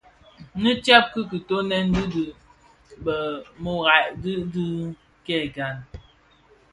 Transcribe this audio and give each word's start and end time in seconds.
Nnë 0.57 0.71
tsèb 0.83 1.03
ki 1.13 1.21
kitöňèn 1.29 1.87
dhi 2.13 2.25
bi 3.03 3.13
mërōňa 3.63 3.97
di 4.21 4.33
dhi 4.51 4.67
kè 5.25 5.37
gan. 5.55 5.77